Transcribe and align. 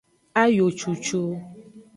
Ayo 0.43 0.65
cucu. 0.79 1.21